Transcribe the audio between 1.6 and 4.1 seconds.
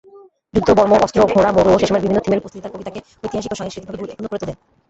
ও সেসময়ের বিভিন্ন থিমের উপস্থিতি তার কবিতাকে ঐতিহাসিক ও সাংস্কৃতিকভাবে